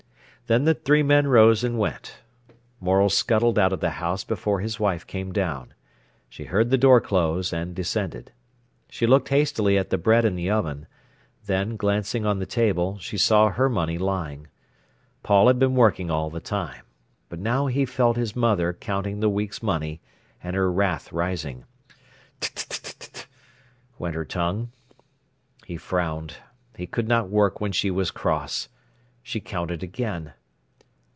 Then 0.47 0.65
the 0.65 0.73
three 0.73 1.01
men 1.01 1.27
rose 1.27 1.63
and 1.63 1.79
went. 1.79 2.19
Morel 2.81 3.07
scuttled 3.07 3.57
out 3.57 3.71
of 3.71 3.79
the 3.79 3.91
house 4.01 4.25
before 4.25 4.59
his 4.59 4.81
wife 4.81 5.07
came 5.07 5.31
down. 5.31 5.73
She 6.27 6.43
heard 6.43 6.69
the 6.69 6.77
door 6.77 6.99
close, 6.99 7.53
and 7.53 7.73
descended. 7.73 8.33
She 8.89 9.07
looked 9.07 9.29
hastily 9.29 9.77
at 9.77 9.91
the 9.91 9.97
bread 9.97 10.25
in 10.25 10.35
the 10.35 10.49
oven. 10.49 10.87
Then, 11.45 11.77
glancing 11.77 12.25
on 12.25 12.39
the 12.39 12.45
table, 12.45 12.97
she 12.99 13.17
saw 13.17 13.47
her 13.47 13.69
money 13.69 13.97
lying. 13.97 14.47
Paul 15.23 15.47
had 15.47 15.57
been 15.57 15.73
working 15.73 16.11
all 16.11 16.29
the 16.29 16.41
time. 16.41 16.83
But 17.29 17.39
now 17.39 17.67
he 17.67 17.85
felt 17.85 18.17
his 18.17 18.35
mother 18.35 18.73
counting 18.73 19.21
the 19.21 19.29
week's 19.29 19.63
money, 19.63 20.01
and 20.43 20.53
her 20.53 20.69
wrath 20.69 21.13
rising, 21.13 21.63
"T 22.41 22.49
t 22.53 22.65
t 22.67 22.93
t 22.99 23.09
t!" 23.13 23.23
went 23.97 24.15
her 24.15 24.25
tongue. 24.25 24.73
He 25.65 25.77
frowned. 25.77 26.33
He 26.75 26.87
could 26.87 27.07
not 27.07 27.29
work 27.29 27.61
when 27.61 27.71
she 27.71 27.89
was 27.89 28.11
cross. 28.11 28.67
She 29.23 29.39
counted 29.39 29.81
again. 29.81 30.33